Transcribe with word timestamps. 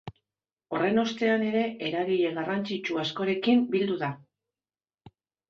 Horren 0.77 1.01
ostean 1.01 1.45
ere 1.47 1.61
eragile 1.89 2.31
garrantzitsu 2.39 2.99
askorekin 3.03 3.63
bildu 3.77 4.01
da. 4.03 4.11